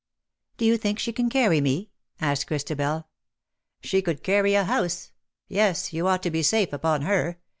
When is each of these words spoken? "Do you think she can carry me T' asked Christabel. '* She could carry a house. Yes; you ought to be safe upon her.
"Do 0.57 0.65
you 0.65 0.77
think 0.77 0.97
she 0.97 1.13
can 1.13 1.29
carry 1.29 1.61
me 1.61 1.83
T' 1.85 1.91
asked 2.21 2.47
Christabel. 2.47 3.07
'* 3.43 3.81
She 3.83 4.01
could 4.01 4.23
carry 4.23 4.55
a 4.55 4.63
house. 4.63 5.11
Yes; 5.47 5.93
you 5.93 6.07
ought 6.07 6.23
to 6.23 6.31
be 6.31 6.41
safe 6.41 6.73
upon 6.73 7.03
her. 7.03 7.39